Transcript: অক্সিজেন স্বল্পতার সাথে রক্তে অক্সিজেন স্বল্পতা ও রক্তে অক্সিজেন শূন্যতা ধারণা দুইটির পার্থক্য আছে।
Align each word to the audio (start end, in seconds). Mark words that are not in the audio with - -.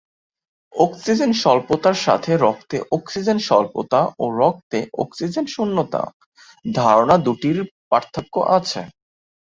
অক্সিজেন 0.73 1.31
স্বল্পতার 1.33 1.97
সাথে 2.05 2.31
রক্তে 2.37 2.77
অক্সিজেন 2.91 3.37
স্বল্পতা 3.39 4.01
ও 4.19 4.25
রক্তে 4.39 4.79
অক্সিজেন 4.97 5.45
শূন্যতা 5.47 6.01
ধারণা 6.65 7.15
দুইটির 7.25 7.57
পার্থক্য 7.91 8.35
আছে। 8.57 8.81